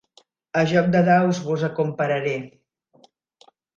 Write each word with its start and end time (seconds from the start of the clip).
A 0.61 0.61
joc 0.69 0.87
de 0.95 1.01
daus 1.09 1.41
vos 1.49 1.65
acompararé. 1.67 2.35